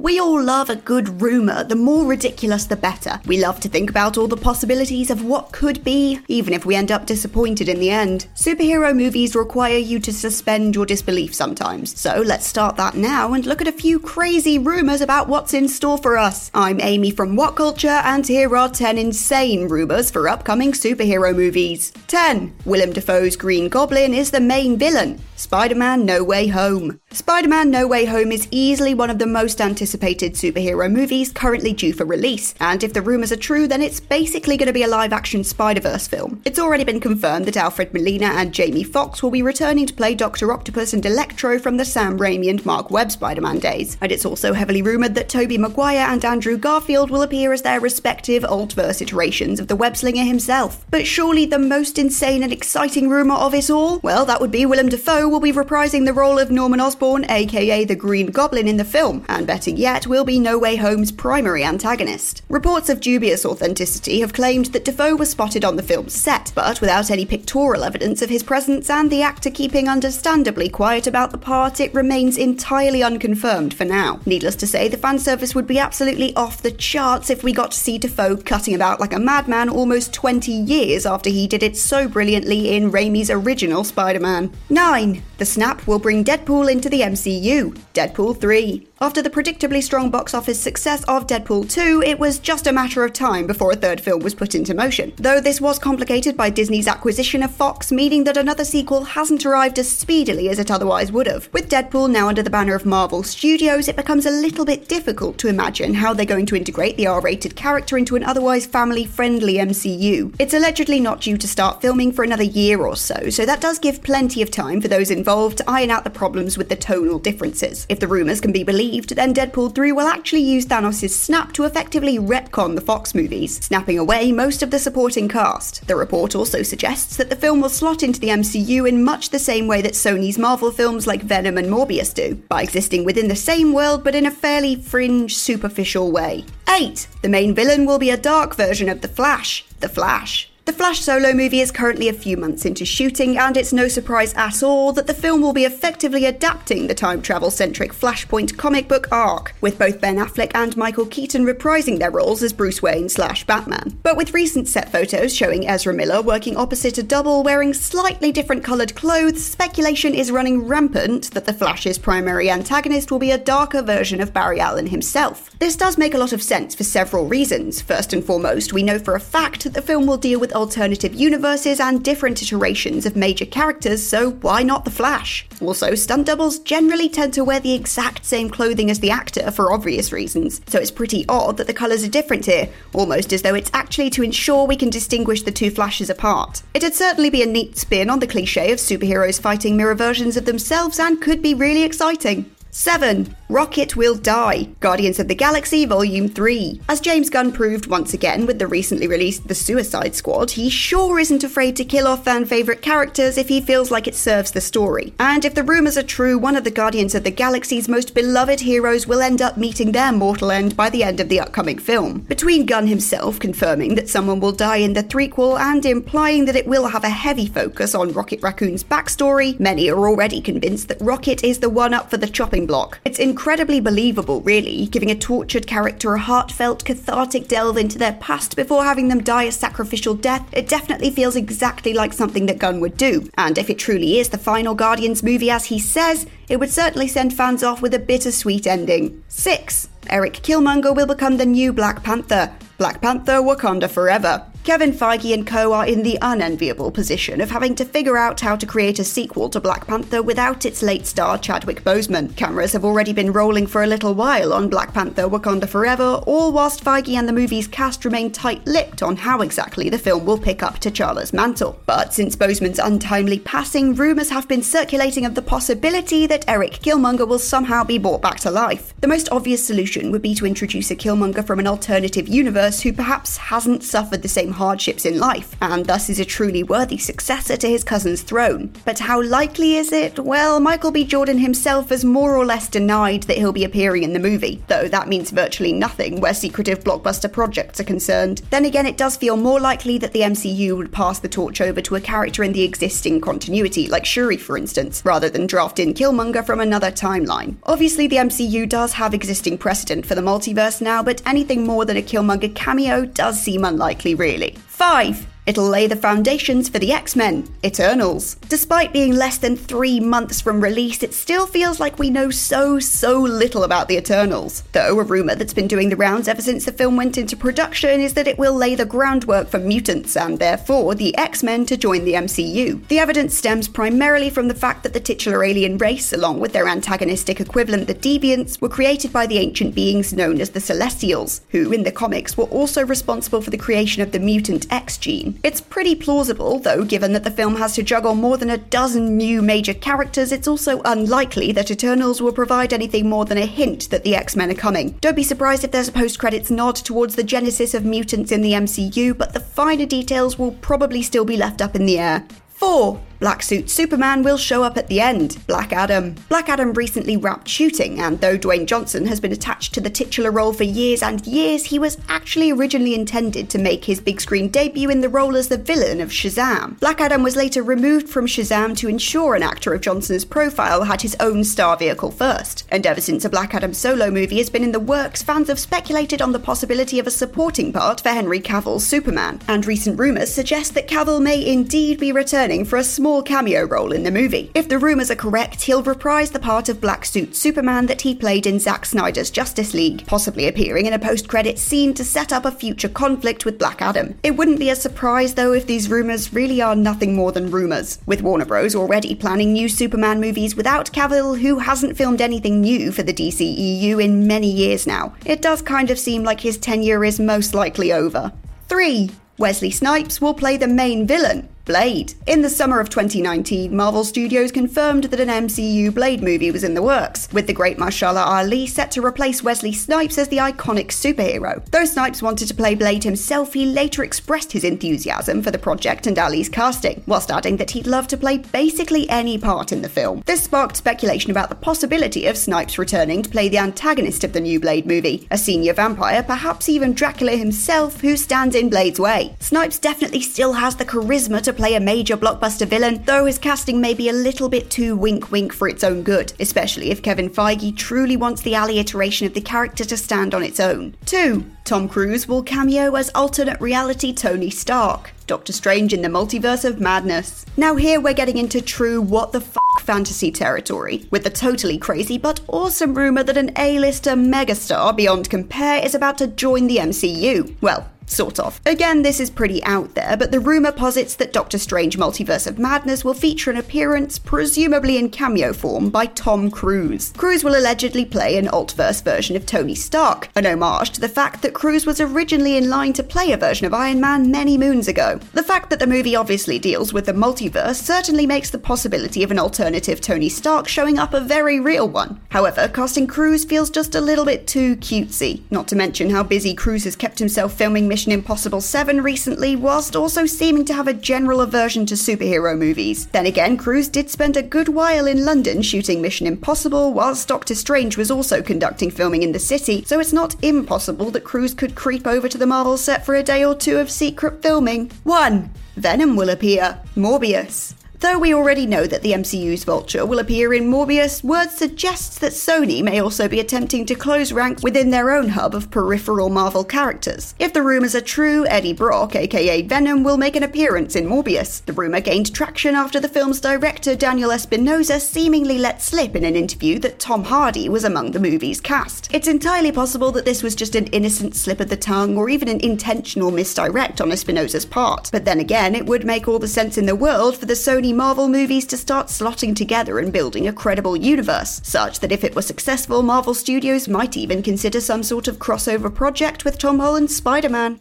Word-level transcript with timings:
We 0.00 0.20
all 0.20 0.40
love 0.40 0.70
a 0.70 0.76
good 0.76 1.20
rumour. 1.20 1.64
The 1.64 1.74
more 1.74 2.06
ridiculous, 2.06 2.66
the 2.66 2.76
better. 2.76 3.20
We 3.26 3.40
love 3.40 3.58
to 3.58 3.68
think 3.68 3.90
about 3.90 4.16
all 4.16 4.28
the 4.28 4.36
possibilities 4.36 5.10
of 5.10 5.24
what 5.24 5.50
could 5.50 5.82
be, 5.82 6.20
even 6.28 6.54
if 6.54 6.64
we 6.64 6.76
end 6.76 6.92
up 6.92 7.04
disappointed 7.04 7.68
in 7.68 7.80
the 7.80 7.90
end. 7.90 8.28
Superhero 8.36 8.94
movies 8.94 9.34
require 9.34 9.76
you 9.76 9.98
to 9.98 10.12
suspend 10.12 10.76
your 10.76 10.86
disbelief 10.86 11.34
sometimes. 11.34 11.98
So 12.00 12.22
let's 12.24 12.46
start 12.46 12.76
that 12.76 12.94
now 12.94 13.32
and 13.32 13.44
look 13.44 13.60
at 13.60 13.66
a 13.66 13.72
few 13.72 13.98
crazy 13.98 14.56
rumours 14.56 15.00
about 15.00 15.28
what's 15.28 15.52
in 15.52 15.66
store 15.66 15.98
for 15.98 16.16
us. 16.16 16.52
I'm 16.54 16.80
Amy 16.80 17.10
from 17.10 17.34
What 17.34 17.56
Culture, 17.56 17.88
and 17.88 18.24
here 18.24 18.56
are 18.56 18.68
10 18.68 18.98
insane 18.98 19.66
rumours 19.66 20.12
for 20.12 20.28
upcoming 20.28 20.70
superhero 20.70 21.34
movies. 21.34 21.92
10. 22.06 22.54
Willem 22.64 22.92
Dafoe's 22.92 23.34
Green 23.34 23.68
Goblin 23.68 24.14
is 24.14 24.30
the 24.30 24.38
main 24.38 24.78
villain. 24.78 25.20
Spider 25.34 25.74
Man 25.74 26.06
No 26.06 26.22
Way 26.22 26.48
Home. 26.48 27.00
Spider 27.10 27.48
Man 27.48 27.70
No 27.70 27.86
Way 27.88 28.04
Home 28.04 28.30
is 28.30 28.46
easily 28.52 28.94
one 28.94 29.10
of 29.10 29.18
the 29.18 29.26
most 29.26 29.60
anticipated 29.60 29.87
superhero 30.34 30.90
movies 30.90 31.32
currently 31.32 31.72
due 31.72 31.92
for 31.92 32.04
release, 32.04 32.54
and 32.60 32.82
if 32.82 32.92
the 32.92 33.02
rumours 33.02 33.32
are 33.32 33.36
true, 33.36 33.66
then 33.66 33.82
it's 33.82 34.00
basically 34.00 34.56
going 34.56 34.66
to 34.66 34.72
be 34.72 34.82
a 34.82 34.88
live 34.88 35.12
action 35.12 35.44
Spider 35.44 35.80
Verse 35.80 36.06
film. 36.06 36.40
It's 36.44 36.58
already 36.58 36.84
been 36.84 37.00
confirmed 37.00 37.46
that 37.46 37.56
Alfred 37.56 37.92
Molina 37.92 38.26
and 38.26 38.52
Jamie 38.52 38.84
Foxx 38.84 39.22
will 39.22 39.30
be 39.30 39.42
returning 39.42 39.86
to 39.86 39.94
play 39.94 40.14
Dr. 40.14 40.52
Octopus 40.52 40.92
and 40.92 41.04
Electro 41.04 41.58
from 41.58 41.76
the 41.76 41.84
Sam 41.84 42.18
Raimi 42.18 42.50
and 42.50 42.64
Marc 42.66 42.90
Webb 42.90 43.10
Spider 43.10 43.40
Man 43.40 43.58
days, 43.58 43.96
and 44.00 44.12
it's 44.12 44.24
also 44.24 44.52
heavily 44.52 44.82
rumoured 44.82 45.14
that 45.14 45.28
Tobey 45.28 45.58
Maguire 45.58 46.06
and 46.08 46.24
Andrew 46.24 46.56
Garfield 46.56 47.10
will 47.10 47.22
appear 47.22 47.52
as 47.52 47.62
their 47.62 47.80
respective 47.80 48.42
Altverse 48.42 49.00
iterations 49.00 49.60
of 49.60 49.68
the 49.68 49.76
web 49.76 49.96
slinger 49.96 50.24
himself. 50.24 50.84
But 50.90 51.06
surely 51.06 51.46
the 51.46 51.58
most 51.58 51.98
insane 51.98 52.42
and 52.42 52.52
exciting 52.52 53.08
rumour 53.08 53.36
of 53.36 53.54
it 53.54 53.70
all? 53.70 53.98
Well, 54.00 54.24
that 54.26 54.40
would 54.40 54.50
be 54.50 54.66
Willem 54.66 54.88
Dafoe 54.88 55.28
will 55.28 55.40
be 55.40 55.52
reprising 55.52 56.04
the 56.04 56.12
role 56.12 56.38
of 56.38 56.50
Norman 56.50 56.80
Osborn, 56.80 57.24
aka 57.30 57.84
the 57.84 57.96
Green 57.96 58.26
Goblin, 58.28 58.68
in 58.68 58.76
the 58.76 58.84
film, 58.84 59.24
and 59.28 59.46
yet, 59.78 60.06
will 60.06 60.24
be 60.24 60.38
No 60.38 60.58
Way 60.58 60.76
Home's 60.76 61.12
primary 61.12 61.64
antagonist. 61.64 62.42
Reports 62.48 62.88
of 62.88 63.00
dubious 63.00 63.46
authenticity 63.46 64.20
have 64.20 64.32
claimed 64.32 64.66
that 64.66 64.84
Dafoe 64.84 65.16
was 65.16 65.30
spotted 65.30 65.64
on 65.64 65.76
the 65.76 65.82
film's 65.82 66.12
set, 66.12 66.52
but 66.54 66.80
without 66.80 67.10
any 67.10 67.24
pictorial 67.24 67.84
evidence 67.84 68.20
of 68.20 68.30
his 68.30 68.42
presence 68.42 68.90
and 68.90 69.10
the 69.10 69.22
actor 69.22 69.50
keeping 69.50 69.88
understandably 69.88 70.68
quiet 70.68 71.06
about 71.06 71.30
the 71.30 71.38
part, 71.38 71.80
it 71.80 71.94
remains 71.94 72.36
entirely 72.36 73.02
unconfirmed 73.02 73.72
for 73.72 73.84
now. 73.84 74.20
Needless 74.26 74.56
to 74.56 74.66
say, 74.66 74.88
the 74.88 74.96
fan 74.96 75.18
service 75.18 75.54
would 75.54 75.66
be 75.66 75.78
absolutely 75.78 76.34
off 76.34 76.62
the 76.62 76.72
charts 76.72 77.30
if 77.30 77.44
we 77.44 77.52
got 77.52 77.70
to 77.70 77.78
see 77.78 77.98
Dafoe 77.98 78.36
cutting 78.36 78.74
about 78.74 79.00
like 79.00 79.12
a 79.12 79.20
madman 79.20 79.68
almost 79.68 80.12
20 80.12 80.50
years 80.50 81.06
after 81.06 81.30
he 81.30 81.46
did 81.46 81.62
it 81.62 81.76
so 81.76 82.08
brilliantly 82.08 82.74
in 82.74 82.90
Raimi's 82.90 83.30
original 83.30 83.84
Spider 83.84 84.20
Man. 84.20 84.52
9. 84.70 85.22
The 85.38 85.44
snap 85.44 85.86
will 85.86 85.98
bring 86.00 86.24
Deadpool 86.24 86.70
into 86.70 86.88
the 86.88 87.02
MCU. 87.02 87.78
Deadpool 87.94 88.40
3. 88.40 88.87
After 89.00 89.22
the 89.22 89.30
predictably 89.30 89.80
strong 89.80 90.10
box 90.10 90.34
office 90.34 90.60
success 90.60 91.04
of 91.04 91.28
Deadpool 91.28 91.70
2, 91.70 92.02
it 92.04 92.18
was 92.18 92.40
just 92.40 92.66
a 92.66 92.72
matter 92.72 93.04
of 93.04 93.12
time 93.12 93.46
before 93.46 93.70
a 93.70 93.76
third 93.76 94.00
film 94.00 94.22
was 94.22 94.34
put 94.34 94.56
into 94.56 94.74
motion. 94.74 95.12
Though 95.14 95.40
this 95.40 95.60
was 95.60 95.78
complicated 95.78 96.36
by 96.36 96.50
Disney's 96.50 96.88
acquisition 96.88 97.44
of 97.44 97.52
Fox, 97.52 97.92
meaning 97.92 98.24
that 98.24 98.36
another 98.36 98.64
sequel 98.64 99.04
hasn't 99.04 99.46
arrived 99.46 99.78
as 99.78 99.88
speedily 99.88 100.48
as 100.48 100.58
it 100.58 100.68
otherwise 100.68 101.12
would 101.12 101.28
have. 101.28 101.48
With 101.52 101.70
Deadpool 101.70 102.10
now 102.10 102.26
under 102.26 102.42
the 102.42 102.50
banner 102.50 102.74
of 102.74 102.84
Marvel 102.84 103.22
Studios, 103.22 103.86
it 103.86 103.94
becomes 103.94 104.26
a 104.26 104.32
little 104.32 104.64
bit 104.64 104.88
difficult 104.88 105.38
to 105.38 105.48
imagine 105.48 105.94
how 105.94 106.12
they're 106.12 106.26
going 106.26 106.46
to 106.46 106.56
integrate 106.56 106.96
the 106.96 107.06
R 107.06 107.20
rated 107.20 107.54
character 107.54 107.96
into 107.96 108.16
an 108.16 108.24
otherwise 108.24 108.66
family 108.66 109.04
friendly 109.04 109.54
MCU. 109.54 110.34
It's 110.40 110.54
allegedly 110.54 110.98
not 110.98 111.20
due 111.20 111.36
to 111.36 111.46
start 111.46 111.80
filming 111.80 112.10
for 112.10 112.24
another 112.24 112.42
year 112.42 112.82
or 112.82 112.96
so, 112.96 113.30
so 113.30 113.46
that 113.46 113.60
does 113.60 113.78
give 113.78 114.02
plenty 114.02 114.42
of 114.42 114.50
time 114.50 114.80
for 114.80 114.88
those 114.88 115.12
involved 115.12 115.58
to 115.58 115.70
iron 115.70 115.92
out 115.92 116.02
the 116.02 116.10
problems 116.10 116.58
with 116.58 116.68
the 116.68 116.74
tonal 116.74 117.20
differences. 117.20 117.86
If 117.88 118.00
the 118.00 118.08
rumours 118.08 118.40
can 118.40 118.50
be 118.50 118.64
believed, 118.88 119.14
then 119.16 119.34
Deadpool 119.34 119.74
3 119.74 119.92
will 119.92 120.06
actually 120.06 120.40
use 120.40 120.64
Thanos' 120.64 121.10
snap 121.10 121.52
to 121.52 121.64
effectively 121.64 122.18
retcon 122.18 122.74
the 122.74 122.80
Fox 122.80 123.14
movies, 123.14 123.56
snapping 123.62 123.98
away 123.98 124.32
most 124.32 124.62
of 124.62 124.70
the 124.70 124.78
supporting 124.78 125.28
cast. 125.28 125.86
The 125.86 125.96
report 125.96 126.34
also 126.34 126.62
suggests 126.62 127.16
that 127.16 127.28
the 127.28 127.36
film 127.36 127.60
will 127.60 127.68
slot 127.68 128.02
into 128.02 128.18
the 128.18 128.28
MCU 128.28 128.88
in 128.88 129.04
much 129.04 129.28
the 129.28 129.38
same 129.38 129.66
way 129.66 129.82
that 129.82 129.92
Sony's 129.92 130.38
Marvel 130.38 130.70
films 130.70 131.06
like 131.06 131.22
Venom 131.22 131.58
and 131.58 131.68
Morbius 131.68 132.14
do, 132.14 132.36
by 132.48 132.62
existing 132.62 133.04
within 133.04 133.28
the 133.28 133.36
same 133.36 133.72
world 133.72 134.02
but 134.02 134.14
in 134.14 134.26
a 134.26 134.30
fairly 134.30 134.76
fringe, 134.76 135.36
superficial 135.36 136.10
way. 136.10 136.44
8. 136.70 137.08
The 137.22 137.28
main 137.28 137.54
villain 137.54 137.84
will 137.84 137.98
be 137.98 138.10
a 138.10 138.16
dark 138.16 138.54
version 138.56 138.88
of 138.88 139.02
The 139.02 139.08
Flash. 139.08 139.66
The 139.80 139.88
Flash. 139.88 140.50
The 140.68 140.74
Flash 140.74 141.00
solo 141.00 141.32
movie 141.32 141.62
is 141.62 141.70
currently 141.70 142.10
a 142.10 142.12
few 142.12 142.36
months 142.36 142.66
into 142.66 142.84
shooting, 142.84 143.38
and 143.38 143.56
it's 143.56 143.72
no 143.72 143.88
surprise 143.88 144.34
at 144.34 144.62
all 144.62 144.92
that 144.92 145.06
the 145.06 145.14
film 145.14 145.40
will 145.40 145.54
be 145.54 145.64
effectively 145.64 146.26
adapting 146.26 146.86
the 146.88 146.94
time 146.94 147.22
travel 147.22 147.50
centric 147.50 147.90
Flashpoint 147.94 148.58
comic 148.58 148.86
book 148.86 149.10
arc, 149.10 149.54
with 149.62 149.78
both 149.78 149.98
Ben 149.98 150.16
Affleck 150.16 150.52
and 150.54 150.76
Michael 150.76 151.06
Keaton 151.06 151.46
reprising 151.46 151.98
their 151.98 152.10
roles 152.10 152.42
as 152.42 152.52
Bruce 152.52 152.82
Wayne 152.82 153.08
slash 153.08 153.44
Batman. 153.44 153.98
But 154.02 154.18
with 154.18 154.34
recent 154.34 154.68
set 154.68 154.92
photos 154.92 155.34
showing 155.34 155.66
Ezra 155.66 155.94
Miller 155.94 156.20
working 156.20 156.54
opposite 156.58 156.98
a 156.98 157.02
double 157.02 157.42
wearing 157.42 157.72
slightly 157.72 158.30
different 158.30 158.62
coloured 158.62 158.94
clothes, 158.94 159.42
speculation 159.42 160.12
is 160.12 160.30
running 160.30 160.66
rampant 160.66 161.30
that 161.30 161.46
the 161.46 161.54
Flash's 161.54 161.96
primary 161.96 162.50
antagonist 162.50 163.10
will 163.10 163.18
be 163.18 163.30
a 163.30 163.38
darker 163.38 163.80
version 163.80 164.20
of 164.20 164.34
Barry 164.34 164.60
Allen 164.60 164.88
himself. 164.88 165.50
This 165.60 165.76
does 165.76 165.96
make 165.96 166.12
a 166.12 166.18
lot 166.18 166.34
of 166.34 166.42
sense 166.42 166.74
for 166.74 166.84
several 166.84 167.26
reasons. 167.26 167.80
First 167.80 168.12
and 168.12 168.22
foremost, 168.22 168.74
we 168.74 168.82
know 168.82 168.98
for 168.98 169.14
a 169.14 169.20
fact 169.20 169.64
that 169.64 169.72
the 169.72 169.80
film 169.80 170.06
will 170.06 170.18
deal 170.18 170.38
with 170.38 170.57
alternative 170.58 171.14
universes 171.14 171.78
and 171.80 172.04
different 172.04 172.42
iterations 172.42 173.06
of 173.06 173.16
major 173.16 173.46
characters, 173.46 174.04
so 174.04 174.32
why 174.32 174.62
not 174.62 174.84
the 174.84 174.90
Flash? 174.90 175.46
Also, 175.60 175.94
stunt 175.94 176.26
doubles 176.26 176.58
generally 176.58 177.08
tend 177.08 177.32
to 177.34 177.44
wear 177.44 177.60
the 177.60 177.74
exact 177.74 178.26
same 178.26 178.50
clothing 178.50 178.90
as 178.90 179.00
the 179.00 179.10
actor 179.10 179.50
for 179.50 179.72
obvious 179.72 180.12
reasons, 180.12 180.60
so 180.66 180.78
it's 180.78 180.90
pretty 180.90 181.24
odd 181.28 181.56
that 181.56 181.68
the 181.68 181.72
colours 181.72 182.04
are 182.04 182.10
different 182.10 182.46
here, 182.46 182.68
almost 182.92 183.32
as 183.32 183.42
though 183.42 183.54
it's 183.54 183.70
actually 183.72 184.10
to 184.10 184.22
ensure 184.22 184.66
we 184.66 184.76
can 184.76 184.90
distinguish 184.90 185.42
the 185.42 185.52
two 185.52 185.70
Flashes 185.70 186.10
apart. 186.10 186.62
It'd 186.74 186.94
certainly 186.94 187.30
be 187.30 187.42
a 187.42 187.46
neat 187.46 187.78
spin 187.78 188.10
on 188.10 188.18
the 188.18 188.26
cliche 188.26 188.72
of 188.72 188.78
superheroes 188.78 189.40
fighting 189.40 189.76
mirror 189.76 189.94
versions 189.94 190.36
of 190.36 190.44
themselves 190.44 190.98
and 190.98 191.22
could 191.22 191.40
be 191.40 191.54
really 191.54 191.84
exciting. 191.84 192.50
7. 192.78 193.34
Rocket 193.48 193.96
Will 193.96 194.14
Die, 194.14 194.64
Guardians 194.78 195.18
of 195.18 195.26
the 195.26 195.34
Galaxy 195.34 195.84
Volume 195.84 196.28
3. 196.28 196.82
As 196.88 197.00
James 197.00 197.28
Gunn 197.28 197.50
proved 197.50 197.88
once 197.88 198.14
again 198.14 198.46
with 198.46 198.60
the 198.60 198.68
recently 198.68 199.08
released 199.08 199.48
The 199.48 199.54
Suicide 199.54 200.14
Squad, 200.14 200.52
he 200.52 200.70
sure 200.70 201.18
isn't 201.18 201.42
afraid 201.42 201.74
to 201.76 201.84
kill 201.84 202.06
off 202.06 202.24
fan 202.24 202.44
favourite 202.44 202.80
characters 202.80 203.36
if 203.36 203.48
he 203.48 203.60
feels 203.60 203.90
like 203.90 204.06
it 204.06 204.14
serves 204.14 204.52
the 204.52 204.60
story. 204.60 205.12
And 205.18 205.44
if 205.44 205.54
the 205.56 205.64
rumours 205.64 205.98
are 205.98 206.04
true, 206.04 206.38
one 206.38 206.54
of 206.54 206.62
the 206.62 206.70
Guardians 206.70 207.16
of 207.16 207.24
the 207.24 207.32
Galaxy's 207.32 207.88
most 207.88 208.14
beloved 208.14 208.60
heroes 208.60 209.08
will 209.08 209.22
end 209.22 209.42
up 209.42 209.56
meeting 209.56 209.90
their 209.90 210.12
mortal 210.12 210.52
end 210.52 210.76
by 210.76 210.88
the 210.88 211.02
end 211.02 211.18
of 211.18 211.28
the 211.28 211.40
upcoming 211.40 211.78
film. 211.78 212.20
Between 212.20 212.64
Gunn 212.64 212.86
himself 212.86 213.40
confirming 213.40 213.96
that 213.96 214.08
someone 214.08 214.38
will 214.38 214.52
die 214.52 214.76
in 214.76 214.92
the 214.92 215.02
threequel 215.02 215.58
and 215.58 215.84
implying 215.84 216.44
that 216.44 216.54
it 216.54 216.68
will 216.68 216.86
have 216.86 217.02
a 217.02 217.08
heavy 217.08 217.46
focus 217.46 217.96
on 217.96 218.12
Rocket 218.12 218.40
Raccoon's 218.40 218.84
backstory, 218.84 219.58
many 219.58 219.90
are 219.90 220.06
already 220.06 220.40
convinced 220.40 220.86
that 220.88 221.00
Rocket 221.00 221.42
is 221.42 221.58
the 221.58 221.70
one 221.70 221.92
up 221.92 222.08
for 222.08 222.18
the 222.18 222.28
chopping 222.28 222.67
block. 222.68 223.00
It's 223.04 223.18
incredibly 223.18 223.80
believable, 223.80 224.40
really, 224.42 224.86
giving 224.86 225.10
a 225.10 225.16
tortured 225.16 225.66
character 225.66 226.14
a 226.14 226.20
heartfelt, 226.20 226.84
cathartic 226.84 227.48
delve 227.48 227.76
into 227.76 227.98
their 227.98 228.12
past 228.12 228.54
before 228.54 228.84
having 228.84 229.08
them 229.08 229.24
die 229.24 229.44
a 229.44 229.52
sacrificial 229.52 230.14
death. 230.14 230.46
It 230.52 230.68
definitely 230.68 231.10
feels 231.10 231.34
exactly 231.34 231.92
like 231.92 232.12
something 232.12 232.46
that 232.46 232.58
Gunn 232.58 232.78
would 232.78 232.96
do. 232.96 233.28
And 233.36 233.58
if 233.58 233.68
it 233.68 233.80
truly 233.80 234.18
is 234.20 234.28
the 234.28 234.38
final 234.38 234.76
Guardians 234.76 235.24
movie 235.24 235.50
as 235.50 235.64
he 235.64 235.80
says, 235.80 236.26
it 236.48 236.60
would 236.60 236.70
certainly 236.70 237.08
send 237.08 237.34
fans 237.34 237.64
off 237.64 237.82
with 237.82 237.94
a 237.94 237.98
bittersweet 237.98 238.68
ending. 238.68 239.24
6. 239.28 239.88
Eric 240.10 240.34
Killmonger 240.34 240.94
will 240.94 241.06
become 241.06 241.38
the 241.38 241.46
new 241.46 241.72
Black 241.72 242.04
Panther. 242.04 242.52
Black 242.76 243.00
Panther 243.02 243.42
Wakanda 243.42 243.90
Forever. 243.90 244.46
Kevin 244.68 244.92
Feige 244.92 245.32
and 245.32 245.46
co 245.46 245.72
are 245.72 245.86
in 245.86 246.02
the 246.02 246.18
unenviable 246.20 246.90
position 246.90 247.40
of 247.40 247.50
having 247.50 247.74
to 247.74 247.86
figure 247.86 248.18
out 248.18 248.38
how 248.38 248.54
to 248.54 248.66
create 248.66 248.98
a 248.98 249.02
sequel 249.02 249.48
to 249.48 249.60
Black 249.60 249.86
Panther 249.86 250.22
without 250.22 250.66
its 250.66 250.82
late 250.82 251.06
star 251.06 251.38
Chadwick 251.38 251.82
Boseman. 251.84 252.36
Cameras 252.36 252.74
have 252.74 252.84
already 252.84 253.14
been 253.14 253.32
rolling 253.32 253.66
for 253.66 253.82
a 253.82 253.86
little 253.86 254.12
while 254.12 254.52
on 254.52 254.68
Black 254.68 254.92
Panther 254.92 255.26
Wakanda 255.26 255.66
Forever, 255.66 256.20
all 256.26 256.52
whilst 256.52 256.84
Feige 256.84 257.16
and 257.16 257.26
the 257.26 257.32
movie's 257.32 257.66
cast 257.66 258.04
remain 258.04 258.30
tight 258.30 258.66
lipped 258.66 259.02
on 259.02 259.16
how 259.16 259.40
exactly 259.40 259.88
the 259.88 259.96
film 259.96 260.26
will 260.26 260.36
pick 260.36 260.62
up 260.62 260.78
T'Challa's 260.80 261.32
mantle. 261.32 261.80
But 261.86 262.12
since 262.12 262.36
Boseman's 262.36 262.78
untimely 262.78 263.38
passing, 263.38 263.94
rumours 263.94 264.28
have 264.28 264.48
been 264.48 264.62
circulating 264.62 265.24
of 265.24 265.34
the 265.34 265.40
possibility 265.40 266.26
that 266.26 266.44
Eric 266.46 266.72
Killmonger 266.72 267.26
will 267.26 267.38
somehow 267.38 267.84
be 267.84 267.96
brought 267.96 268.20
back 268.20 268.38
to 268.40 268.50
life. 268.50 268.92
The 269.00 269.08
most 269.08 269.30
obvious 269.32 269.66
solution 269.66 270.10
would 270.10 270.20
be 270.20 270.34
to 270.34 270.44
introduce 270.44 270.90
a 270.90 270.96
Killmonger 270.96 271.46
from 271.46 271.58
an 271.58 271.66
alternative 271.66 272.28
universe 272.28 272.82
who 272.82 272.92
perhaps 272.92 273.38
hasn't 273.38 273.82
suffered 273.82 274.20
the 274.20 274.28
same 274.28 274.57
hardships 274.58 275.06
in 275.06 275.18
life, 275.18 275.56
and 275.62 275.86
thus 275.86 276.10
is 276.10 276.20
a 276.20 276.24
truly 276.24 276.62
worthy 276.62 276.98
successor 276.98 277.56
to 277.56 277.68
his 277.68 277.82
cousin's 277.82 278.22
throne. 278.22 278.72
But 278.84 278.98
how 278.98 279.22
likely 279.22 279.76
is 279.76 279.92
it? 279.92 280.18
Well, 280.18 280.60
Michael 280.60 280.90
B. 280.90 281.04
Jordan 281.04 281.38
himself 281.38 281.88
has 281.88 282.04
more 282.04 282.36
or 282.36 282.44
less 282.44 282.68
denied 282.68 283.22
that 283.24 283.38
he'll 283.38 283.52
be 283.52 283.64
appearing 283.64 284.02
in 284.02 284.12
the 284.12 284.18
movie, 284.18 284.62
though 284.68 284.88
that 284.88 285.08
means 285.08 285.30
virtually 285.30 285.72
nothing 285.72 286.20
where 286.20 286.34
secretive 286.34 286.84
blockbuster 286.84 287.32
projects 287.32 287.80
are 287.80 287.84
concerned. 287.84 288.42
Then 288.50 288.64
again, 288.64 288.86
it 288.86 288.96
does 288.96 289.16
feel 289.16 289.36
more 289.36 289.60
likely 289.60 289.96
that 289.98 290.12
the 290.12 290.20
MCU 290.20 290.76
would 290.76 290.92
pass 290.92 291.18
the 291.18 291.28
torch 291.28 291.60
over 291.60 291.80
to 291.80 291.96
a 291.96 292.00
character 292.00 292.42
in 292.42 292.52
the 292.52 292.64
existing 292.64 293.20
continuity, 293.20 293.86
like 293.86 294.04
Shuri, 294.04 294.36
for 294.36 294.58
instance, 294.58 295.02
rather 295.04 295.30
than 295.30 295.46
draft 295.46 295.78
in 295.78 295.94
Killmonger 295.94 296.44
from 296.44 296.60
another 296.60 296.90
timeline. 296.90 297.56
Obviously, 297.62 298.06
the 298.06 298.16
MCU 298.16 298.68
does 298.68 298.94
have 298.94 299.14
existing 299.14 299.58
precedent 299.58 300.04
for 300.04 300.14
the 300.14 300.20
multiverse 300.20 300.80
now, 300.80 301.02
but 301.02 301.22
anything 301.24 301.64
more 301.64 301.84
than 301.84 301.96
a 301.96 302.02
Killmonger 302.02 302.54
cameo 302.54 303.04
does 303.04 303.40
seem 303.40 303.64
unlikely, 303.64 304.14
really. 304.14 304.47
Energy. 304.48 304.67
5. 304.78 305.26
It'll 305.48 305.66
lay 305.66 305.86
the 305.86 305.96
foundations 305.96 306.68
for 306.68 306.78
the 306.78 306.92
X 306.92 307.16
Men, 307.16 307.48
Eternals. 307.64 308.34
Despite 308.50 308.92
being 308.92 309.14
less 309.14 309.38
than 309.38 309.56
three 309.56 309.98
months 309.98 310.42
from 310.42 310.60
release, 310.60 311.02
it 311.02 311.14
still 311.14 311.46
feels 311.46 311.80
like 311.80 311.98
we 311.98 312.10
know 312.10 312.28
so, 312.28 312.78
so 312.78 313.18
little 313.18 313.64
about 313.64 313.88
the 313.88 313.96
Eternals. 313.96 314.62
Though 314.72 315.00
a 315.00 315.02
rumour 315.02 315.36
that's 315.36 315.54
been 315.54 315.66
doing 315.66 315.88
the 315.88 315.96
rounds 315.96 316.28
ever 316.28 316.42
since 316.42 316.66
the 316.66 316.72
film 316.72 316.96
went 316.96 317.16
into 317.16 317.34
production 317.34 317.98
is 318.02 318.12
that 318.12 318.28
it 318.28 318.38
will 318.38 318.52
lay 318.52 318.74
the 318.74 318.84
groundwork 318.84 319.48
for 319.48 319.58
mutants 319.58 320.18
and 320.18 320.38
therefore 320.38 320.94
the 320.94 321.16
X 321.16 321.42
Men 321.42 321.64
to 321.64 321.78
join 321.78 322.04
the 322.04 322.12
MCU. 322.12 322.86
The 322.88 322.98
evidence 322.98 323.34
stems 323.34 323.68
primarily 323.68 324.28
from 324.28 324.48
the 324.48 324.54
fact 324.54 324.82
that 324.82 324.92
the 324.92 325.00
titular 325.00 325.42
alien 325.42 325.78
race, 325.78 326.12
along 326.12 326.40
with 326.40 326.52
their 326.52 326.68
antagonistic 326.68 327.40
equivalent, 327.40 327.86
the 327.86 327.94
Deviants, 327.94 328.60
were 328.60 328.68
created 328.68 329.14
by 329.14 329.26
the 329.26 329.38
ancient 329.38 329.74
beings 329.74 330.12
known 330.12 330.42
as 330.42 330.50
the 330.50 330.60
Celestials, 330.60 331.40
who 331.52 331.72
in 331.72 331.84
the 331.84 331.90
comics 331.90 332.36
were 332.36 332.44
also 332.44 332.84
responsible 332.84 333.40
for 333.40 333.48
the 333.48 333.56
creation 333.56 334.02
of 334.02 334.12
the 334.12 334.20
mutant 334.20 334.67
X 334.70 334.98
gene. 334.98 335.38
It's 335.42 335.60
pretty 335.60 335.94
plausible, 335.94 336.58
though, 336.58 336.84
given 336.84 337.12
that 337.12 337.24
the 337.24 337.30
film 337.30 337.56
has 337.56 337.74
to 337.74 337.82
juggle 337.82 338.14
more 338.14 338.36
than 338.36 338.50
a 338.50 338.58
dozen 338.58 339.16
new 339.16 339.42
major 339.42 339.74
characters, 339.74 340.32
it's 340.32 340.48
also 340.48 340.80
unlikely 340.84 341.52
that 341.52 341.70
Eternals 341.70 342.20
will 342.20 342.32
provide 342.32 342.72
anything 342.72 343.08
more 343.08 343.24
than 343.24 343.38
a 343.38 343.46
hint 343.46 343.90
that 343.90 344.04
the 344.04 344.16
X 344.16 344.36
Men 344.36 344.50
are 344.50 344.54
coming. 344.54 344.96
Don't 345.00 345.16
be 345.16 345.22
surprised 345.22 345.64
if 345.64 345.70
there's 345.70 345.88
a 345.88 345.92
post 345.92 346.18
credits 346.18 346.50
nod 346.50 346.76
towards 346.76 347.16
the 347.16 347.22
genesis 347.22 347.74
of 347.74 347.84
mutants 347.84 348.32
in 348.32 348.42
the 348.42 348.52
MCU, 348.52 349.16
but 349.16 349.32
the 349.32 349.40
finer 349.40 349.86
details 349.86 350.38
will 350.38 350.52
probably 350.52 351.02
still 351.02 351.24
be 351.24 351.36
left 351.36 351.62
up 351.62 351.74
in 351.74 351.86
the 351.86 351.98
air. 351.98 352.26
4. 352.48 353.00
Black 353.20 353.42
Suit 353.42 353.68
Superman 353.68 354.22
will 354.22 354.36
show 354.36 354.62
up 354.62 354.76
at 354.76 354.86
the 354.86 355.00
end. 355.00 355.38
Black 355.48 355.72
Adam. 355.72 356.14
Black 356.28 356.48
Adam 356.48 356.72
recently 356.72 357.16
wrapped 357.16 357.48
shooting, 357.48 357.98
and 357.98 358.20
though 358.20 358.38
Dwayne 358.38 358.64
Johnson 358.64 359.06
has 359.06 359.18
been 359.18 359.32
attached 359.32 359.74
to 359.74 359.80
the 359.80 359.90
titular 359.90 360.30
role 360.30 360.52
for 360.52 360.62
years 360.62 361.02
and 361.02 361.26
years, 361.26 361.64
he 361.64 361.80
was 361.80 361.98
actually 362.08 362.52
originally 362.52 362.94
intended 362.94 363.50
to 363.50 363.58
make 363.58 363.86
his 363.86 364.00
big 364.00 364.20
screen 364.20 364.48
debut 364.48 364.88
in 364.88 365.00
the 365.00 365.08
role 365.08 365.34
as 365.34 365.48
the 365.48 365.58
villain 365.58 366.00
of 366.00 366.10
Shazam. 366.10 366.78
Black 366.78 367.00
Adam 367.00 367.24
was 367.24 367.34
later 367.34 367.60
removed 367.60 368.08
from 368.08 368.26
Shazam 368.26 368.76
to 368.76 368.88
ensure 368.88 369.34
an 369.34 369.42
actor 369.42 369.74
of 369.74 369.80
Johnson's 369.80 370.24
profile 370.24 370.84
had 370.84 371.02
his 371.02 371.16
own 371.18 371.42
star 371.42 371.76
vehicle 371.76 372.12
first. 372.12 372.68
And 372.70 372.86
ever 372.86 373.00
since 373.00 373.24
a 373.24 373.30
Black 373.30 373.52
Adam 373.52 373.74
solo 373.74 374.12
movie 374.12 374.38
has 374.38 374.50
been 374.50 374.62
in 374.62 374.72
the 374.72 374.78
works, 374.78 375.24
fans 375.24 375.48
have 375.48 375.58
speculated 375.58 376.22
on 376.22 376.30
the 376.30 376.38
possibility 376.38 377.00
of 377.00 377.06
a 377.08 377.10
supporting 377.10 377.72
part 377.72 378.00
for 378.00 378.10
Henry 378.10 378.38
Cavill's 378.38 378.86
Superman. 378.86 379.40
And 379.48 379.66
recent 379.66 379.98
rumours 379.98 380.32
suggest 380.32 380.74
that 380.74 380.86
Cavill 380.86 381.20
may 381.20 381.44
indeed 381.44 381.98
be 381.98 382.12
returning 382.12 382.64
for 382.64 382.76
a 382.76 382.84
small 382.84 383.07
small 383.08 383.22
cameo 383.22 383.64
role 383.64 383.92
in 383.92 384.02
the 384.02 384.10
movie. 384.10 384.50
If 384.54 384.68
the 384.68 384.78
rumours 384.78 385.10
are 385.10 385.16
correct, 385.16 385.62
he'll 385.62 385.82
reprise 385.82 386.30
the 386.30 386.38
part 386.38 386.68
of 386.68 386.78
Black 386.78 387.06
Suit 387.06 387.34
Superman 387.34 387.86
that 387.86 388.02
he 388.02 388.14
played 388.14 388.46
in 388.46 388.60
Zack 388.60 388.84
Snyder's 388.84 389.30
Justice 389.30 389.72
League, 389.72 390.06
possibly 390.06 390.46
appearing 390.46 390.84
in 390.84 390.92
a 390.92 390.98
post 390.98 391.26
credit 391.26 391.58
scene 391.58 391.94
to 391.94 392.04
set 392.04 392.34
up 392.34 392.44
a 392.44 392.50
future 392.50 392.90
conflict 392.90 393.46
with 393.46 393.58
Black 393.58 393.80
Adam. 393.80 394.18
It 394.22 394.36
wouldn't 394.36 394.58
be 394.58 394.68
a 394.68 394.76
surprise 394.76 395.32
though 395.32 395.54
if 395.54 395.66
these 395.66 395.88
rumours 395.88 396.34
really 396.34 396.60
are 396.60 396.76
nothing 396.76 397.14
more 397.14 397.32
than 397.32 397.50
rumours, 397.50 397.98
with 398.04 398.20
Warner 398.20 398.44
Bros. 398.44 398.74
already 398.74 399.14
planning 399.14 399.54
new 399.54 399.70
Superman 399.70 400.20
movies 400.20 400.54
without 400.54 400.92
Cavill, 400.92 401.40
who 401.40 401.60
hasn't 401.60 401.96
filmed 401.96 402.20
anything 402.20 402.60
new 402.60 402.92
for 402.92 403.02
the 403.02 403.14
DCEU 403.14 404.04
in 404.04 404.26
many 404.26 404.50
years 404.50 404.86
now. 404.86 405.14
It 405.24 405.40
does 405.40 405.62
kind 405.62 405.90
of 405.90 405.98
seem 405.98 406.24
like 406.24 406.40
his 406.40 406.58
tenure 406.58 407.06
is 407.06 407.18
most 407.18 407.54
likely 407.54 407.90
over. 407.90 408.34
3. 408.68 409.08
Wesley 409.38 409.70
Snipes 409.70 410.20
will 410.20 410.34
play 410.34 410.56
the 410.56 410.66
main 410.66 411.06
villain, 411.06 411.48
Blade. 411.68 412.14
In 412.26 412.40
the 412.40 412.48
summer 412.48 412.80
of 412.80 412.88
2019, 412.88 413.76
Marvel 413.76 414.02
Studios 414.02 414.50
confirmed 414.50 415.04
that 415.04 415.20
an 415.20 415.28
MCU 415.28 415.94
Blade 415.94 416.22
movie 416.22 416.50
was 416.50 416.64
in 416.64 416.72
the 416.72 416.82
works, 416.82 417.28
with 417.30 417.46
the 417.46 417.52
great 417.52 417.76
Mahershala 417.76 418.24
Ali 418.24 418.66
set 418.66 418.90
to 418.92 419.04
replace 419.04 419.42
Wesley 419.42 419.74
Snipes 419.74 420.16
as 420.16 420.28
the 420.28 420.38
iconic 420.38 420.86
superhero. 420.86 421.62
Though 421.66 421.84
Snipes 421.84 422.22
wanted 422.22 422.48
to 422.48 422.54
play 422.54 422.74
Blade 422.74 423.04
himself, 423.04 423.52
he 423.52 423.66
later 423.66 424.02
expressed 424.02 424.50
his 424.52 424.64
enthusiasm 424.64 425.42
for 425.42 425.50
the 425.50 425.58
project 425.58 426.06
and 426.06 426.18
Ali's 426.18 426.48
casting, 426.48 427.04
whilst 427.06 427.30
adding 427.30 427.58
that 427.58 427.72
he'd 427.72 427.86
love 427.86 428.08
to 428.08 428.16
play 428.16 428.38
basically 428.38 429.08
any 429.10 429.36
part 429.36 429.70
in 429.70 429.82
the 429.82 429.90
film. 429.90 430.22
This 430.24 430.44
sparked 430.44 430.78
speculation 430.78 431.30
about 431.30 431.50
the 431.50 431.54
possibility 431.54 432.26
of 432.26 432.38
Snipes 432.38 432.78
returning 432.78 433.22
to 433.22 433.28
play 433.28 433.50
the 433.50 433.58
antagonist 433.58 434.24
of 434.24 434.32
the 434.32 434.40
new 434.40 434.58
Blade 434.58 434.86
movie, 434.86 435.28
a 435.30 435.36
senior 435.36 435.74
vampire, 435.74 436.22
perhaps 436.22 436.70
even 436.70 436.94
Dracula 436.94 437.36
himself, 437.36 438.00
who 438.00 438.16
stands 438.16 438.56
in 438.56 438.70
Blade's 438.70 438.98
way. 438.98 439.36
Snipes 439.38 439.78
definitely 439.78 440.22
still 440.22 440.54
has 440.54 440.76
the 440.76 440.86
charisma 440.86 441.42
to 441.42 441.57
play 441.58 441.74
a 441.74 441.80
major 441.80 442.16
blockbuster 442.16 442.68
villain, 442.68 443.02
though 443.04 443.24
his 443.24 443.36
casting 443.36 443.80
may 443.80 443.92
be 443.92 444.08
a 444.08 444.12
little 444.12 444.48
bit 444.48 444.70
too 444.70 444.96
wink 444.96 445.32
wink 445.32 445.52
for 445.52 445.68
its 445.68 445.82
own 445.82 446.04
good, 446.04 446.32
especially 446.38 446.92
if 446.92 447.02
Kevin 447.02 447.28
Feige 447.28 447.76
truly 447.76 448.16
wants 448.16 448.42
the 448.42 448.54
Ali 448.54 448.78
iteration 448.78 449.26
of 449.26 449.34
the 449.34 449.40
character 449.40 449.84
to 449.84 449.96
stand 449.96 450.36
on 450.36 450.44
its 450.44 450.60
own. 450.60 450.94
2. 451.06 451.44
Tom 451.64 451.88
Cruise 451.88 452.28
will 452.28 452.44
cameo 452.44 452.94
as 452.94 453.10
alternate 453.12 453.60
reality 453.60 454.12
Tony 454.12 454.50
Stark. 454.50 455.10
Doctor 455.26 455.52
Strange 455.52 455.92
in 455.92 456.02
the 456.02 456.08
Multiverse 456.08 456.64
of 456.64 456.80
Madness. 456.80 457.44
Now, 457.56 457.74
here 457.74 458.00
we're 458.00 458.14
getting 458.14 458.38
into 458.38 458.62
true 458.62 459.02
what 459.02 459.32
the 459.32 459.40
fuck 459.40 459.80
fantasy 459.80 460.30
territory, 460.30 461.08
with 461.10 461.24
the 461.24 461.30
totally 461.30 461.76
crazy 461.76 462.18
but 462.18 462.40
awesome 462.46 462.94
rumour 462.94 463.24
that 463.24 463.36
an 463.36 463.50
A-lister 463.58 464.12
megastar 464.12 464.96
beyond 464.96 465.28
compare 465.28 465.84
is 465.84 465.96
about 465.96 466.18
to 466.18 466.28
join 466.28 466.68
the 466.68 466.76
MCU. 466.76 467.56
Well, 467.60 467.90
Sort 468.08 468.40
of. 468.40 468.60
Again, 468.64 469.02
this 469.02 469.20
is 469.20 469.28
pretty 469.28 469.62
out 469.64 469.94
there, 469.94 470.16
but 470.16 470.32
the 470.32 470.40
rumour 470.40 470.72
posits 470.72 471.14
that 471.16 471.32
Doctor 471.32 471.58
Strange 471.58 471.98
Multiverse 471.98 472.46
of 472.46 472.58
Madness 472.58 473.04
will 473.04 473.14
feature 473.14 473.50
an 473.50 473.58
appearance, 473.58 474.18
presumably 474.18 474.96
in 474.96 475.10
cameo 475.10 475.52
form, 475.52 475.90
by 475.90 476.06
Tom 476.06 476.50
Cruise. 476.50 477.12
Cruise 477.16 477.44
will 477.44 477.56
allegedly 477.56 478.06
play 478.06 478.38
an 478.38 478.48
altverse 478.48 479.02
version 479.02 479.36
of 479.36 479.44
Tony 479.44 479.74
Stark, 479.74 480.30
an 480.34 480.46
homage 480.46 480.90
to 480.90 481.00
the 481.00 481.08
fact 481.08 481.42
that 481.42 481.52
Cruise 481.52 481.84
was 481.84 482.00
originally 482.00 482.56
in 482.56 482.70
line 482.70 482.94
to 482.94 483.02
play 483.02 483.30
a 483.30 483.36
version 483.36 483.66
of 483.66 483.74
Iron 483.74 484.00
Man 484.00 484.30
many 484.30 484.56
moons 484.56 484.88
ago. 484.88 485.20
The 485.34 485.42
fact 485.42 485.68
that 485.70 485.78
the 485.78 485.86
movie 485.86 486.16
obviously 486.16 486.58
deals 486.58 486.94
with 486.94 487.06
the 487.06 487.12
multiverse 487.12 487.76
certainly 487.76 488.26
makes 488.26 488.50
the 488.50 488.58
possibility 488.58 489.22
of 489.22 489.30
an 489.30 489.38
alternative 489.38 490.00
Tony 490.00 490.30
Stark 490.30 490.66
showing 490.66 490.98
up 490.98 491.12
a 491.12 491.20
very 491.20 491.60
real 491.60 491.88
one. 491.88 492.20
However, 492.30 492.68
casting 492.68 493.06
Cruise 493.06 493.44
feels 493.44 493.68
just 493.68 493.94
a 493.94 494.00
little 494.00 494.24
bit 494.24 494.46
too 494.46 494.76
cutesy, 494.76 495.42
not 495.50 495.68
to 495.68 495.76
mention 495.76 496.08
how 496.08 496.22
busy 496.22 496.54
Cruise 496.54 496.84
has 496.84 496.96
kept 496.96 497.18
himself 497.18 497.52
filming 497.52 497.86
Impossible 498.06 498.60
7 498.60 499.02
recently, 499.02 499.56
whilst 499.56 499.96
also 499.96 500.24
seeming 500.24 500.64
to 500.66 500.74
have 500.74 500.86
a 500.86 500.94
general 500.94 501.40
aversion 501.40 501.84
to 501.86 501.94
superhero 501.94 502.56
movies. 502.56 503.06
Then 503.06 503.26
again, 503.26 503.56
Cruise 503.56 503.88
did 503.88 504.08
spend 504.08 504.36
a 504.36 504.42
good 504.42 504.68
while 504.68 505.06
in 505.06 505.24
London 505.24 505.62
shooting 505.62 506.00
Mission 506.00 506.26
Impossible, 506.26 506.92
whilst 506.92 507.26
Doctor 507.26 507.54
Strange 507.54 507.96
was 507.96 508.10
also 508.10 508.40
conducting 508.40 508.90
filming 508.90 509.22
in 509.22 509.32
the 509.32 509.38
city, 509.38 509.84
so 509.84 509.98
it's 509.98 510.12
not 510.12 510.36
impossible 510.44 511.10
that 511.10 511.24
Cruise 511.24 511.54
could 511.54 511.74
creep 511.74 512.06
over 512.06 512.28
to 512.28 512.38
the 512.38 512.46
Marvel 512.46 512.76
set 512.76 513.04
for 513.04 513.16
a 513.16 513.22
day 513.22 513.44
or 513.44 513.54
two 513.54 513.78
of 513.78 513.90
secret 513.90 514.40
filming. 514.42 514.90
1. 515.02 515.50
Venom 515.76 516.14
will 516.14 516.30
appear. 516.30 516.78
Morbius. 516.96 517.74
Though 518.00 518.20
we 518.20 518.32
already 518.32 518.64
know 518.64 518.86
that 518.86 519.02
the 519.02 519.10
MCU's 519.10 519.64
Vulture 519.64 520.06
will 520.06 520.20
appear 520.20 520.54
in 520.54 520.70
Morbius, 520.70 521.24
word 521.24 521.50
suggests 521.50 522.16
that 522.20 522.30
Sony 522.30 522.80
may 522.80 523.00
also 523.00 523.26
be 523.26 523.40
attempting 523.40 523.86
to 523.86 523.96
close 523.96 524.32
ranks 524.32 524.62
within 524.62 524.90
their 524.90 525.10
own 525.10 525.30
hub 525.30 525.52
of 525.52 525.72
peripheral 525.72 526.28
Marvel 526.28 526.62
characters. 526.62 527.34
If 527.40 527.52
the 527.52 527.62
rumours 527.62 527.96
are 527.96 528.00
true, 528.00 528.46
Eddie 528.46 528.72
Brock, 528.72 529.16
aka 529.16 529.62
Venom, 529.62 530.04
will 530.04 530.16
make 530.16 530.36
an 530.36 530.44
appearance 530.44 530.94
in 530.94 531.06
Morbius. 531.06 531.64
The 531.64 531.72
rumour 531.72 531.98
gained 531.98 532.32
traction 532.32 532.76
after 532.76 533.00
the 533.00 533.08
film's 533.08 533.40
director 533.40 533.96
Daniel 533.96 534.30
Espinosa 534.30 535.00
seemingly 535.00 535.58
let 535.58 535.82
slip 535.82 536.14
in 536.14 536.24
an 536.24 536.36
interview 536.36 536.78
that 536.78 537.00
Tom 537.00 537.24
Hardy 537.24 537.68
was 537.68 537.82
among 537.82 538.12
the 538.12 538.20
movie's 538.20 538.60
cast. 538.60 539.12
It's 539.12 539.26
entirely 539.26 539.72
possible 539.72 540.12
that 540.12 540.24
this 540.24 540.44
was 540.44 540.54
just 540.54 540.76
an 540.76 540.86
innocent 540.88 541.34
slip 541.34 541.58
of 541.58 541.68
the 541.68 541.76
tongue 541.76 542.16
or 542.16 542.28
even 542.28 542.46
an 542.46 542.60
intentional 542.60 543.32
misdirect 543.32 544.00
on 544.00 544.12
Espinosa's 544.12 544.64
part. 544.64 545.08
But 545.10 545.24
then 545.24 545.40
again, 545.40 545.74
it 545.74 545.86
would 545.86 546.06
make 546.06 546.28
all 546.28 546.38
the 546.38 546.46
sense 546.46 546.78
in 546.78 546.86
the 546.86 546.94
world 546.94 547.36
for 547.36 547.46
the 547.46 547.54
Sony 547.54 547.87
Marvel 547.92 548.28
movies 548.28 548.66
to 548.66 548.76
start 548.76 549.08
slotting 549.08 549.54
together 549.54 549.98
and 549.98 550.12
building 550.12 550.46
a 550.46 550.52
credible 550.52 550.96
universe, 550.96 551.60
such 551.64 552.00
that 552.00 552.12
if 552.12 552.24
it 552.24 552.34
were 552.34 552.42
successful, 552.42 553.02
Marvel 553.02 553.34
Studios 553.34 553.88
might 553.88 554.16
even 554.16 554.42
consider 554.42 554.80
some 554.80 555.02
sort 555.02 555.28
of 555.28 555.38
crossover 555.38 555.94
project 555.94 556.44
with 556.44 556.58
Tom 556.58 556.78
Holland's 556.78 557.14
Spider 557.14 557.48
Man. 557.48 557.80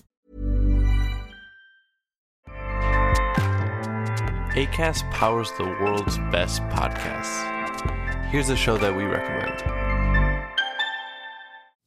ACAST 4.58 5.10
powers 5.12 5.52
the 5.58 5.66
world's 5.66 6.18
best 6.32 6.62
podcasts. 6.64 7.56
Here's 8.32 8.50
a 8.50 8.56
show 8.56 8.78
that 8.78 8.96
we 8.96 9.04
recommend. 9.04 9.87